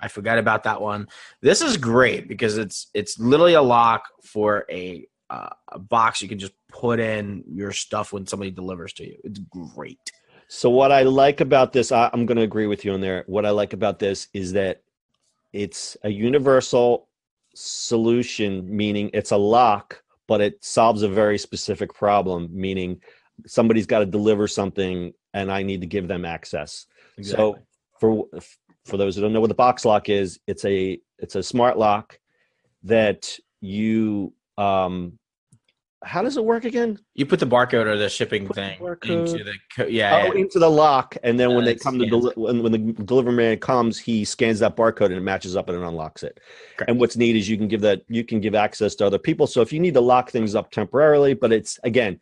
I 0.01 0.09
forgot 0.09 0.39
about 0.39 0.63
that 0.65 0.81
one. 0.81 1.09
This 1.43 1.61
is 1.61 1.77
great 1.77 2.29
because 2.29 2.57
it's 2.59 2.87
it's 2.95 3.19
literally 3.19 3.55
a 3.55 3.63
lock 3.63 4.09
for 4.23 4.65
a 4.71 5.07
uh, 5.29 5.49
a 5.73 5.79
box 5.79 6.23
you 6.23 6.29
can 6.29 6.39
just 6.39 6.53
put 6.69 7.01
in 7.01 7.43
your 7.53 7.73
stuff 7.73 8.13
when 8.13 8.27
somebody 8.27 8.51
delivers 8.53 8.93
to 8.95 9.05
you. 9.07 9.17
It's 9.25 9.41
great. 9.41 10.13
So 10.49 10.71
what 10.71 10.93
I 10.93 11.03
like 11.03 11.41
about 11.41 11.73
this, 11.73 11.91
I, 11.93 12.09
I'm 12.13 12.27
going 12.27 12.37
to 12.37 12.45
agree 12.45 12.67
with 12.67 12.85
you 12.85 12.93
on 12.93 13.01
there. 13.01 13.25
What 13.27 13.45
I 13.45 13.51
like 13.51 13.73
about 13.73 13.99
this 13.99 14.29
is 14.33 14.53
that 14.53 14.83
it's 15.53 15.97
a 16.05 16.09
universal 16.09 17.09
solution, 17.55 18.75
meaning 18.75 19.11
it's 19.13 19.33
a 19.33 19.37
lock, 19.37 20.03
but 20.29 20.41
it 20.41 20.63
solves 20.65 21.03
a 21.03 21.09
very 21.09 21.39
specific 21.39 21.93
problem, 21.95 22.49
meaning 22.53 23.01
somebody's 23.47 23.87
got 23.87 24.01
to 24.01 24.07
deliver 24.07 24.47
something 24.47 25.13
and 25.35 25.51
I 25.51 25.63
need 25.63 25.81
to 25.81 25.87
give 25.87 26.09
them 26.09 26.25
access. 26.25 26.87
So 27.23 27.59
for 28.01 28.27
for 28.85 28.97
those 28.97 29.17
who 29.17 29.23
don't 29.23 29.33
know 29.33 29.41
what 29.41 29.49
the 29.49 29.55
box 29.55 29.85
lock 29.85 30.09
is, 30.09 30.39
it's 30.47 30.65
a 30.65 30.99
it's 31.19 31.35
a 31.35 31.43
smart 31.43 31.77
lock 31.79 32.19
that 32.85 33.39
you 33.61 34.33
um 34.59 35.19
how 36.05 36.23
does 36.23 36.37
it 36.37 36.45
work 36.45 36.65
again? 36.65 36.99
you 37.15 37.25
put 37.27 37.41
the 37.41 37.47
barcode 37.47 37.87
or 37.87 37.97
the 37.97 38.09
shipping 38.09 38.47
the 38.47 38.55
thing 38.55 38.79
barcode- 38.79 39.33
into 39.33 39.43
the 39.45 39.55
co- 39.75 39.87
yeah, 39.87 40.25
oh, 40.27 40.35
yeah. 40.35 40.41
into 40.41 40.59
the 40.59 40.69
lock, 40.71 41.17
and 41.23 41.39
then 41.41 41.51
Uh, 41.53 41.55
when 41.57 41.65
they 41.65 41.75
come 41.75 41.99
to 41.99 42.07
deli- 42.07 42.33
when, 42.37 42.63
when 42.63 42.73
the 42.73 42.79
delivery 43.05 43.33
man 43.33 43.59
comes, 43.59 43.99
he 43.99 44.25
scans 44.25 44.59
that 44.61 44.77
barcode 44.77 45.07
and 45.07 45.15
it 45.17 45.21
matches 45.23 45.57
up 45.57 45.69
and 45.69 45.79
it 45.83 45.85
unlocks 45.87 46.23
it. 46.23 46.39
Correct. 46.77 46.91
And 46.91 47.01
what's 47.01 47.17
neat 47.17 47.35
is 47.37 47.49
you 47.49 47.57
can 47.57 47.67
give 47.69 47.81
that 47.81 48.03
you 48.09 48.25
can 48.25 48.41
give 48.41 48.55
access 48.55 48.95
to 48.97 49.07
other 49.07 49.19
people. 49.19 49.47
So 49.47 49.63
if 49.63 49.73
you 49.73 49.81
need 49.81 49.95
to 49.95 50.01
lock 50.01 50.31
things 50.31 50.55
up 50.55 50.71
temporarily, 50.71 51.35
but 51.35 51.51
it's 51.53 51.79
again, 51.83 52.21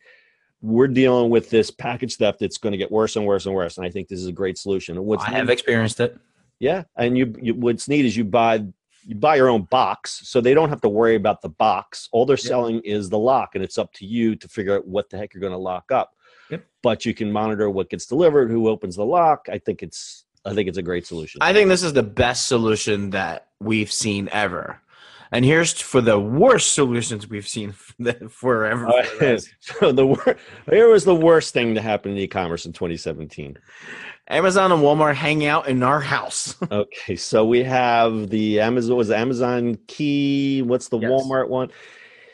we're 0.61 0.87
dealing 0.87 1.29
with 1.29 1.49
this 1.49 1.69
package 1.69 2.15
theft 2.15 2.39
that's 2.39 2.57
going 2.57 2.71
to 2.71 2.77
get 2.77 2.91
worse 2.91 3.15
and 3.17 3.25
worse 3.25 3.45
and 3.45 3.53
worse. 3.53 3.77
And 3.77 3.85
I 3.85 3.89
think 3.89 4.07
this 4.07 4.19
is 4.19 4.27
a 4.27 4.31
great 4.31 4.57
solution. 4.57 5.03
What's 5.03 5.25
I 5.25 5.31
have 5.31 5.47
neat- 5.47 5.53
experienced 5.53 5.99
it. 5.99 6.17
yeah, 6.59 6.83
and 6.95 7.17
you, 7.17 7.35
you 7.41 7.53
what's 7.53 7.87
neat 7.89 8.05
is 8.05 8.15
you 8.15 8.23
buy 8.23 8.65
you 9.05 9.15
buy 9.15 9.35
your 9.35 9.49
own 9.49 9.63
box, 9.63 10.21
so 10.23 10.41
they 10.41 10.53
don't 10.53 10.69
have 10.69 10.81
to 10.81 10.89
worry 10.89 11.15
about 11.15 11.41
the 11.41 11.49
box. 11.49 12.09
All 12.11 12.25
they're 12.25 12.35
Yep. 12.35 12.39
selling 12.39 12.79
is 12.81 13.09
the 13.09 13.19
lock, 13.19 13.55
and 13.55 13.63
it's 13.63 13.77
up 13.77 13.93
to 13.93 14.05
you 14.05 14.35
to 14.35 14.47
figure 14.47 14.75
out 14.75 14.87
what 14.87 15.09
the 15.09 15.17
heck 15.17 15.33
you're 15.33 15.41
going 15.41 15.53
to 15.53 15.57
lock 15.57 15.91
up. 15.91 16.13
Yep. 16.49 16.65
But 16.81 17.05
you 17.05 17.13
can 17.13 17.31
monitor 17.31 17.69
what 17.69 17.89
gets 17.89 18.05
delivered, 18.05 18.49
who 18.49 18.67
opens 18.67 18.95
the 18.95 19.05
lock. 19.05 19.47
I 19.51 19.59
think 19.59 19.83
it's 19.83 20.25
I 20.47 20.53
think 20.53 20.69
it's 20.69 20.77
a 20.77 20.83
great 20.83 21.07
solution. 21.07 21.39
I 21.41 21.53
think 21.53 21.69
this 21.69 21.81
is 21.81 21.93
the 21.93 22.03
best 22.03 22.47
solution 22.47 23.09
that 23.11 23.47
we've 23.59 23.91
seen 23.91 24.29
ever. 24.31 24.79
And 25.31 25.43
here's 25.43 25.73
for 25.73 26.01
the 26.01 26.19
worst 26.19 26.73
solutions 26.73 27.27
we've 27.29 27.47
seen 27.47 27.71
forever. 28.29 28.87
Uh, 28.87 29.37
so 29.59 29.91
the 29.91 30.05
wor- 30.05 30.37
here 30.69 30.89
was 30.89 31.03
the 31.05 31.15
worst 31.15 31.53
thing 31.53 31.75
to 31.75 31.81
happen 31.81 32.11
in 32.11 32.17
e-commerce 32.17 32.65
in 32.65 32.73
2017. 32.73 33.57
Amazon 34.27 34.71
and 34.71 34.81
Walmart 34.81 35.13
hang 35.15 35.45
out 35.45 35.67
in 35.67 35.83
our 35.83 35.99
house. 35.99 36.55
Okay, 36.71 37.15
so 37.15 37.45
we 37.45 37.63
have 37.63 38.29
the 38.29 38.59
Amazon 38.59 38.97
was 38.97 39.09
the 39.09 39.17
Amazon 39.17 39.77
Key. 39.87 40.61
What's 40.63 40.89
the 40.89 40.97
Yes. 40.97 41.09
Walmart 41.11 41.47
one? 41.47 41.69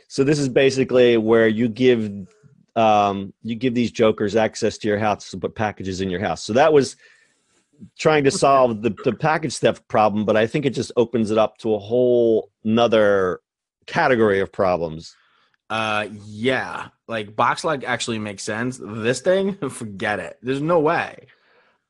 So 0.07 0.24
this 0.24 0.39
is 0.39 0.48
basically 0.50 1.17
where 1.17 1.48
you 1.48 1.67
give 1.67 2.27
um, 2.75 3.33
you 3.43 3.55
give 3.55 3.74
these 3.74 3.91
jokers 3.91 4.36
access 4.38 4.77
to 4.79 4.88
your 4.88 4.98
house 4.98 5.29
to 5.31 5.38
put 5.38 5.55
packages 5.55 6.00
in 6.00 6.10
your 6.10 6.21
house. 6.21 6.43
So 6.43 6.53
that 6.53 6.71
was 6.71 6.95
trying 7.97 8.23
to 8.23 8.31
solve 8.31 8.81
the, 8.81 8.95
the 9.03 9.13
package 9.13 9.57
theft 9.57 9.88
problem, 9.88 10.25
but 10.25 10.38
I 10.38 10.47
think 10.47 10.65
it 10.65 10.71
just 10.71 10.91
opens 10.97 11.31
it 11.31 11.38
up 11.38 11.57
to 11.59 11.73
a 11.73 11.79
whole 11.79 12.51
nother 12.63 13.41
category 13.88 14.39
of 14.39 14.51
problems. 14.51 15.15
Uh, 15.69 16.07
yeah, 16.25 16.89
like 17.07 17.35
box 17.35 17.61
BoxLock 17.61 17.83
actually 17.85 18.19
makes 18.19 18.43
sense. 18.43 18.79
This 18.81 19.21
thing, 19.21 19.55
forget 19.69 20.19
it. 20.19 20.38
There's 20.41 20.61
no 20.61 20.79
way. 20.79 21.27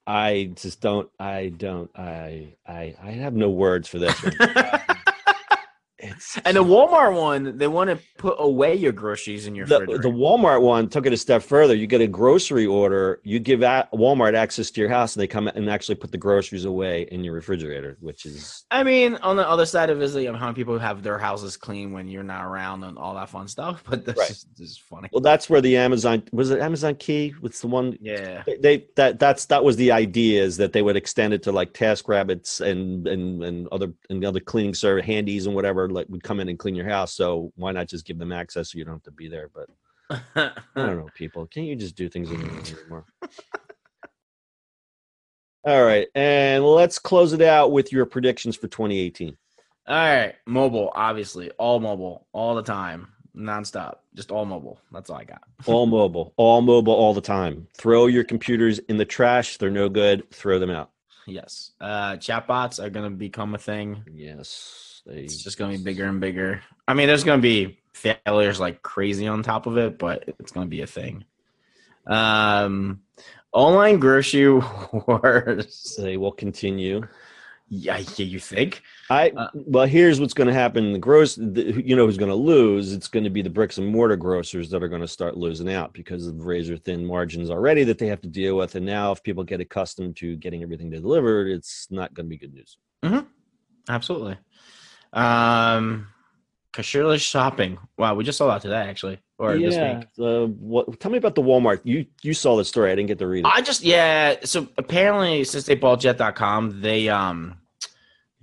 I 0.06 0.52
just 0.56 0.82
don't. 0.82 1.10
I 1.20 1.54
don't. 1.56 1.90
I. 1.98 2.56
I. 2.68 2.96
I 3.02 3.12
have 3.12 3.34
no 3.34 3.50
words 3.50 3.88
for 3.88 4.00
this. 4.00 4.20
And 6.46 6.58
the 6.58 6.64
Walmart 6.64 7.14
one, 7.20 7.58
they 7.58 7.68
want 7.68 7.90
to 7.90 8.00
put 8.18 8.36
away 8.40 8.76
your 8.76 8.92
groceries 8.92 9.48
in 9.48 9.56
your 9.56 9.66
the, 9.66 9.80
the 9.80 10.10
Walmart 10.10 10.62
one 10.62 10.88
took 10.90 11.06
it 11.06 11.14
a 11.14 11.18
step 11.18 11.44
further. 11.44 11.74
You 11.76 11.88
get 11.88 12.02
a 12.02 12.08
grocery 12.08 12.66
order, 12.66 13.20
you 13.24 13.40
give 13.40 13.60
Walmart 13.62 14.34
access 14.34 14.72
to 14.72 14.82
your 14.82 14.90
house, 14.90 15.16
and 15.16 15.22
they 15.22 15.28
come 15.28 15.48
and 15.48 15.70
actually 15.70 15.96
put 15.96 16.12
the 16.12 16.18
groceries 16.18 16.66
away 16.66 17.08
in 17.12 17.24
your 17.24 17.34
refrigerator, 17.34 17.98
which 18.00 18.26
is 18.26 18.66
I 18.72 18.84
mean, 18.84 19.16
on 19.16 19.36
the 19.36 19.48
other 19.48 19.66
side 19.66 19.90
of 19.90 20.02
it 20.02 20.04
is 20.04 20.16
like, 20.16 20.28
how 20.28 20.46
many 20.46 20.54
people 20.56 20.78
have 20.80 21.04
their 21.04 21.18
houses 21.18 21.58
clean 21.58 21.92
when 21.92 22.08
you're 22.08 22.24
not 22.24 22.46
around 22.46 22.84
and 22.84 22.98
all 22.98 23.14
that 23.16 23.30
fun 23.30 23.48
stuff. 23.48 23.84
But 23.90 24.06
this, 24.06 24.18
Right. 24.18 24.30
is, 24.30 24.46
this 24.58 24.70
is 24.72 24.78
funny. 24.78 25.10
well. 25.12 25.22
That's 25.22 25.50
where 25.50 25.62
the 25.62 25.78
Amazon 25.78 26.24
was 26.32 26.50
it 26.52 26.60
Amazon 26.60 26.96
Key? 26.96 27.34
What's 27.40 27.62
the 27.62 27.68
one? 27.68 27.98
Yeah. 28.02 28.44
They, 28.46 28.58
they 28.58 28.86
that 28.96 29.20
that's 29.20 29.46
that 29.46 29.64
was 29.64 29.76
the 29.76 29.92
idea 29.92 30.44
is 30.44 30.58
that 30.58 30.72
they 30.74 30.82
would 30.82 30.96
extend 30.96 31.34
it 31.34 31.44
to 31.44 31.52
like 31.52 31.74
Task 31.74 32.08
Rabbits 32.08 32.62
and 32.62 33.08
and 33.08 33.44
and 33.44 33.68
other 33.72 33.94
and 34.10 34.24
other 34.26 34.40
cleaning 34.40 34.74
service 34.74 35.06
handies 35.06 35.46
and 35.46 35.56
whatever 35.56 35.90
like 35.90 36.08
would 36.12 36.24
come 36.24 36.40
in 36.40 36.50
and 36.50 36.60
clean 36.60 36.76
your 36.76 36.88
house. 36.88 37.14
So 37.14 37.52
why 37.56 37.72
not 37.72 37.88
just 37.88 38.06
give 38.06 38.20
them 38.20 38.32
access 38.32 38.72
so 38.72 38.78
you 38.78 38.86
don't 38.86 38.96
have 38.96 39.04
to 39.04 39.12
be 39.12 39.28
there? 39.28 39.50
But 39.54 39.70
I 40.36 40.52
don't 40.76 40.98
know, 40.98 41.10
people. 41.16 41.48
Can't 41.48 41.66
you 41.66 41.76
just 41.76 41.96
do 41.96 42.10
things 42.10 42.30
anymore? 42.30 43.06
All 45.64 45.84
right, 45.84 46.08
and 46.16 46.66
let's 46.66 46.98
close 46.98 47.34
it 47.34 47.42
out 47.42 47.72
with 47.72 47.92
your 47.92 48.06
predictions 48.08 48.56
for 48.56 48.68
2018. 48.68 49.38
All 49.88 49.96
right, 49.96 50.34
mobile, 50.48 50.92
obviously, 50.96 51.52
all 51.52 51.80
mobile, 51.80 52.26
all 52.34 52.56
the 52.56 52.64
time, 52.64 53.10
nonstop, 53.36 53.98
just 54.16 54.32
all 54.32 54.44
mobile. 54.44 54.80
That's 54.92 55.12
all 55.12 55.18
I 55.18 55.24
got. 55.24 55.44
All 55.68 55.86
mobile, 55.86 56.34
all 56.38 56.62
mobile, 56.62 56.94
all 56.94 57.14
the 57.14 57.22
time. 57.22 57.68
Throw 57.78 58.08
your 58.08 58.24
computers 58.24 58.80
in 58.80 58.98
the 58.98 59.06
trash. 59.06 59.58
They're 59.58 59.70
no 59.70 59.88
good. 59.88 60.30
Throw 60.32 60.58
them 60.58 60.72
out. 60.72 60.90
Yes, 61.28 61.74
uh, 61.80 62.14
chatbots 62.14 62.84
are 62.84 62.90
gonna 62.90 63.12
become 63.12 63.54
a 63.54 63.60
thing. 63.60 64.04
Yes, 64.12 64.91
they. 65.06 65.22
It's 65.22 65.44
just 65.44 65.58
gonna 65.58 65.78
be 65.78 65.84
bigger 65.84 66.06
and 66.06 66.20
bigger. 66.20 66.62
I 66.88 66.94
mean, 66.94 67.08
there's 67.08 67.24
gonna 67.24 67.42
be 67.42 67.80
failures 67.94 68.60
like 68.60 68.82
crazy 68.82 69.28
on 69.28 69.44
top 69.44 69.66
of 69.66 69.78
it, 69.78 69.98
but 69.98 70.24
it's 70.40 70.52
gonna 70.52 70.68
be 70.68 70.82
a 70.82 70.88
thing. 70.88 71.26
Um, 72.08 73.02
online 73.52 74.00
grocery 74.00 74.50
wars. 74.94 75.96
They 76.00 76.18
will 76.18 76.32
continue. 76.32 77.08
Yeah, 77.74 78.00
yeah, 78.00 78.26
you 78.26 78.38
think? 78.38 78.82
I 79.10 79.30
Uh, 79.30 79.48
well, 79.54 79.88
here's 79.88 80.20
what's 80.20 80.34
going 80.34 80.50
to 80.50 80.54
happen. 80.54 80.92
The 80.92 81.00
gross, 81.00 81.36
the, 81.36 81.82
you 81.82 81.96
know, 81.96 82.06
who's 82.06 82.18
going 82.18 82.30
to 82.30 82.36
lose? 82.36 82.92
It's 82.92 83.08
going 83.08 83.24
to 83.24 83.30
be 83.30 83.42
the 83.42 83.50
bricks 83.50 83.78
and 83.78 83.88
mortar 83.88 84.18
grocers 84.18 84.70
that 84.72 84.84
are 84.84 84.90
going 84.90 85.02
to 85.02 85.08
start 85.08 85.38
losing 85.38 85.72
out 85.72 85.94
because 85.94 86.28
of 86.28 86.46
razor 86.46 86.76
thin 86.76 87.06
margins 87.06 87.50
already 87.50 87.86
that 87.86 87.98
they 87.98 88.08
have 88.08 88.20
to 88.24 88.28
deal 88.28 88.58
with. 88.58 88.76
And 88.76 88.86
now, 88.86 89.14
if 89.14 89.24
people 89.24 89.46
get 89.46 89.62
accustomed 89.62 90.18
to 90.18 90.36
getting 90.36 90.64
everything 90.64 90.90
delivered, 90.90 91.48
it's 91.48 91.88
not 91.90 92.14
going 92.14 92.26
to 92.26 92.30
be 92.30 92.38
good 92.38 92.54
news. 92.54 92.78
Absolutely. 93.88 94.38
Um, 95.14 96.08
cashierless 96.74 97.22
shopping. 97.22 97.78
Wow, 97.98 98.16
we 98.16 98.24
just 98.24 98.38
saw 98.38 98.48
that 98.48 98.62
today, 98.62 98.76
actually, 98.76 99.20
or 99.38 99.58
this 99.58 99.76
week. 99.76 100.08
Uh, 100.20 100.48
what? 100.48 101.00
Tell 101.00 101.12
me 101.12 101.18
about 101.18 101.36
the 101.36 101.42
Walmart. 101.42 101.82
You 101.84 102.06
you 102.22 102.34
saw 102.34 102.58
the 102.58 102.66
story. 102.66 102.92
I 102.92 102.96
didn't 102.96 103.08
get 103.08 103.20
to 103.20 103.28
read 103.28 103.46
it. 103.46 103.52
I 103.54 103.62
just 103.62 103.84
yeah. 103.84 104.36
So 104.44 104.68
apparently, 104.78 105.44
since 105.44 105.66
they 105.66 105.76
bought 105.76 106.00
Jet.com, 106.00 106.82
they 106.82 107.10
um 107.10 107.58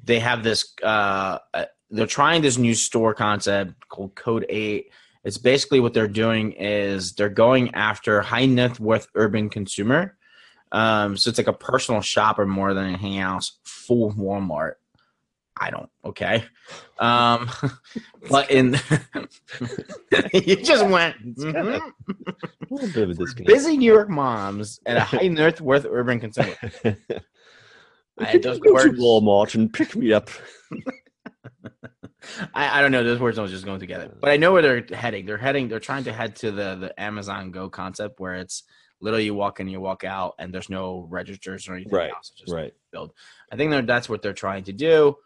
they 0.02 0.18
have 0.18 0.42
this 0.42 0.74
uh 0.82 1.38
uh, 1.54 1.64
they're 1.90 2.06
trying 2.06 2.42
this 2.42 2.58
new 2.58 2.74
store 2.74 3.14
concept 3.14 3.74
called 3.88 4.14
Code 4.14 4.46
Eight. 4.48 4.90
It's 5.24 5.38
basically 5.38 5.80
what 5.80 5.94
they're 5.94 6.08
doing 6.08 6.52
is 6.52 7.12
they're 7.12 7.28
going 7.28 7.74
after 7.74 8.20
high 8.20 8.46
net 8.46 8.78
worth 8.78 9.08
urban 9.14 9.48
consumer. 9.48 10.16
Um, 10.70 11.16
so 11.16 11.30
it's 11.30 11.38
like 11.38 11.48
a 11.48 11.52
personal 11.52 12.02
shopper 12.02 12.46
more 12.46 12.74
than 12.74 12.86
anything 12.86 13.18
else. 13.18 13.58
Full 13.64 14.12
Walmart. 14.12 14.74
I 15.60 15.70
don't. 15.70 15.88
Okay. 16.04 16.44
Um, 16.98 17.50
but 18.30 18.50
in 18.50 18.74
you 20.32 20.56
just 20.56 20.86
went. 20.86 21.16
kinda- 21.36 21.80
mhm. 22.70 22.82
a 22.82 22.86
bit 22.92 23.10
of 23.10 23.18
a. 23.18 23.42
Busy 23.44 23.76
New 23.76 23.92
York 23.92 24.08
moms 24.08 24.80
and 24.86 24.98
a 24.98 25.02
high 25.02 25.28
net 25.28 25.60
worth 25.60 25.86
urban 25.90 26.20
consumer. 26.20 26.54
I- 28.20 28.38
those 28.38 28.58
go 28.58 28.70
to 28.70 28.72
words- 28.88 28.98
Walmart 29.00 29.54
and 29.54 29.72
pick 29.72 29.94
me 29.96 30.12
up. 30.12 30.30
I, 32.54 32.78
I 32.78 32.82
don't 32.82 32.92
know. 32.92 33.02
Those 33.04 33.20
words 33.20 33.36
don't 33.36 33.48
just 33.48 33.64
go 33.64 33.78
together. 33.78 34.14
But 34.20 34.30
I 34.30 34.36
know 34.36 34.52
where 34.52 34.62
they're 34.62 34.84
heading. 34.96 35.24
They're 35.24 35.38
heading. 35.38 35.68
They're 35.68 35.78
trying 35.80 36.04
to 36.04 36.12
head 36.12 36.36
to 36.36 36.50
the 36.50 36.74
the 36.76 37.00
Amazon 37.00 37.50
Go 37.50 37.70
concept, 37.70 38.20
where 38.20 38.34
it's 38.34 38.64
literally 39.00 39.24
you 39.24 39.34
walk 39.34 39.60
in, 39.60 39.68
you 39.68 39.80
walk 39.80 40.02
out, 40.04 40.34
and 40.38 40.52
there's 40.52 40.68
no 40.68 41.06
registers 41.08 41.68
or 41.68 41.74
anything 41.74 41.92
Right, 41.92 42.10
else. 42.10 42.30
Just 42.36 42.52
Right. 42.52 42.74
Build. 42.90 43.12
I 43.52 43.56
think 43.56 43.70
that 43.70 43.86
that's 43.86 44.08
what 44.08 44.22
they're 44.22 44.32
trying 44.32 44.64
to 44.64 44.72
do. 44.72 45.16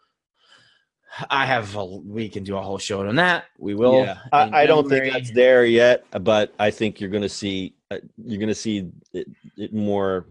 I 1.29 1.47
have. 1.47 1.77
A, 1.77 1.85
we 1.85 2.29
can 2.29 2.43
do 2.43 2.57
a 2.57 2.63
whole 2.63 2.79
show 2.79 3.07
on 3.07 3.17
that. 3.17 3.45
We 3.59 3.75
will. 3.75 4.05
Yeah, 4.05 4.19
I, 4.33 4.63
I 4.63 4.67
don't 4.67 4.89
think 4.89 5.13
that's 5.13 5.31
there 5.33 5.65
yet, 5.65 6.05
but 6.23 6.55
I 6.59 6.71
think 6.71 7.01
you're 7.01 7.11
going 7.11 7.23
to 7.23 7.29
see 7.29 7.75
uh, 7.91 7.99
you're 8.25 8.39
going 8.39 8.49
to 8.49 8.55
see 8.55 8.91
it, 9.13 9.29
it 9.57 9.73
more 9.75 10.27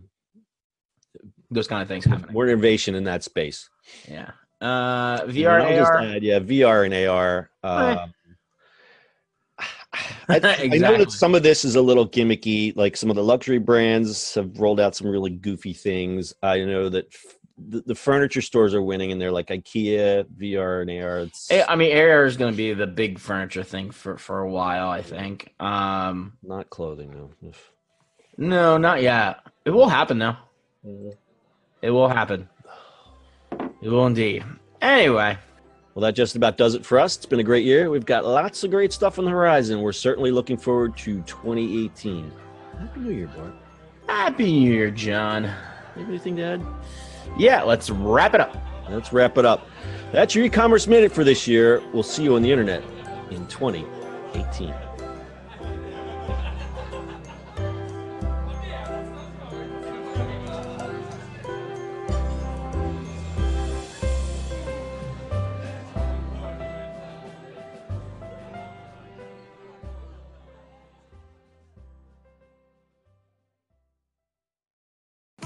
those 1.51 1.67
kind 1.67 1.81
of 1.81 1.87
things 1.87 2.05
happening. 2.05 2.33
more 2.33 2.47
innovation 2.47 2.95
in 2.95 3.03
that 3.03 3.23
space. 3.23 3.69
Yeah. 4.09 4.31
Uh, 4.61 5.21
VR, 5.23 5.61
I'll 5.61 5.85
AR. 5.85 6.01
add, 6.01 6.23
yeah, 6.23 6.39
VR 6.39 6.85
and 6.85 6.93
AR. 7.07 7.49
Um, 7.63 8.13
I, 10.29 10.69
I 10.71 10.77
know 10.77 10.97
that 10.97 11.11
some 11.11 11.35
of 11.35 11.43
this 11.43 11.65
is 11.65 11.75
a 11.75 11.81
little 11.81 12.07
gimmicky. 12.07 12.75
Like 12.77 12.95
some 12.95 13.09
of 13.09 13.15
the 13.15 13.23
luxury 13.23 13.57
brands 13.59 14.33
have 14.35 14.57
rolled 14.59 14.79
out 14.79 14.95
some 14.95 15.07
really 15.07 15.31
goofy 15.31 15.73
things. 15.73 16.33
I 16.41 16.59
know 16.59 16.89
that 16.89 17.07
f- 17.13 17.35
the, 17.69 17.81
the 17.81 17.95
furniture 17.95 18.41
stores 18.41 18.73
are 18.73 18.81
winning, 18.81 19.11
and 19.11 19.19
they're 19.21 19.31
like 19.31 19.47
IKEA, 19.47 20.25
VR, 20.39 20.81
and 20.81 21.03
AR. 21.03 21.19
It's 21.19 21.49
I 21.67 21.75
mean, 21.75 21.95
AR 21.97 22.25
is 22.25 22.37
going 22.37 22.51
to 22.53 22.57
be 22.57 22.73
the 22.73 22.87
big 22.87 23.19
furniture 23.19 23.63
thing 23.63 23.91
for 23.91 24.17
for 24.17 24.39
a 24.39 24.49
while. 24.49 24.89
I 24.89 25.01
think. 25.01 25.53
Um, 25.59 26.33
not 26.43 26.69
clothing 26.69 27.11
though. 27.11 27.51
No, 28.37 28.77
not 28.77 29.01
yet. 29.01 29.37
It 29.65 29.71
will 29.71 29.89
happen 29.89 30.17
though. 30.19 30.35
It 31.81 31.89
will 31.91 32.07
happen. 32.07 32.47
It 33.81 33.89
will 33.89 34.05
indeed. 34.05 34.43
Anyway, 34.81 35.37
Well, 35.93 36.01
that 36.03 36.13
just 36.13 36.35
about 36.35 36.57
does 36.57 36.73
it 36.75 36.85
for 36.85 36.99
us. 36.99 37.17
It's 37.17 37.25
been 37.25 37.39
a 37.39 37.43
great 37.43 37.65
year. 37.65 37.89
We've 37.89 38.05
got 38.05 38.25
lots 38.25 38.63
of 38.63 38.71
great 38.71 38.93
stuff 38.93 39.19
on 39.19 39.25
the 39.25 39.31
horizon. 39.31 39.81
We're 39.81 39.91
certainly 39.91 40.31
looking 40.31 40.57
forward 40.57 40.97
to 40.97 41.21
2018. 41.23 42.31
Happy 42.79 42.99
New 42.99 43.11
Year, 43.13 43.27
Bart. 43.35 43.53
happy 44.07 44.45
New 44.51 44.71
Year, 44.71 44.89
John. 44.91 45.43
You 45.43 45.49
have 46.01 46.09
anything 46.09 46.35
to 46.37 46.43
add? 46.43 46.65
Yeah, 47.37 47.63
let's 47.63 47.89
wrap 47.89 48.33
it 48.33 48.41
up. 48.41 48.55
Let's 48.89 49.13
wrap 49.13 49.37
it 49.37 49.45
up. 49.45 49.67
That's 50.11 50.35
your 50.35 50.45
e-commerce 50.45 50.87
minute 50.87 51.11
for 51.11 51.23
this 51.23 51.47
year. 51.47 51.81
We'll 51.93 52.03
see 52.03 52.23
you 52.23 52.35
on 52.35 52.41
the 52.41 52.51
internet 52.51 52.83
in 53.29 53.47
2018. 53.47 54.73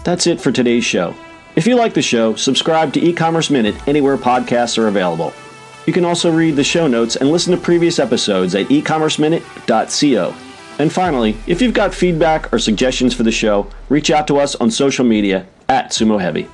That's 0.06 0.28
it 0.28 0.40
for 0.40 0.52
today's 0.52 0.86
show. 0.86 1.16
If 1.56 1.66
you 1.66 1.76
like 1.76 1.94
the 1.94 2.02
show, 2.02 2.36
subscribe 2.36 2.92
to 2.94 3.02
e-commerce 3.02 3.50
minute 3.50 3.76
anywhere 3.88 4.18
podcasts 4.18 4.78
are 4.78 4.90
available. 4.90 5.34
You 5.86 5.94
can 5.94 6.04
also 6.04 6.30
read 6.30 6.58
the 6.58 6.66
show 6.66 6.86
notes 6.86 7.16
and 7.16 7.32
listen 7.32 7.56
to 7.56 7.62
previous 7.62 7.98
episodes 7.98 8.56
at 8.56 8.68
ecommerceminute.co. 8.68 10.36
And 10.80 10.92
finally, 10.92 11.38
if 11.48 11.62
you've 11.62 11.74
got 11.74 11.94
feedback 11.94 12.52
or 12.52 12.60
suggestions 12.60 13.14
for 13.14 13.24
the 13.24 13.32
show, 13.32 13.68
reach 13.88 14.12
out 14.12 14.28
to 14.28 14.38
us 14.38 14.56
on 14.56 14.70
social 14.70 15.06
media 15.06 15.48
at 15.70 15.92
Sumo 15.92 16.20
Heavy. 16.20 16.50